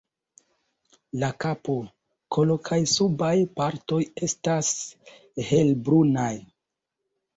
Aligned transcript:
La 1.23 1.27
kapo, 1.45 1.75
kolo 2.37 2.57
kaj 2.69 2.79
subaj 2.93 3.35
partoj 3.61 4.01
estas 4.29 4.73
helbrunaj. 5.51 6.33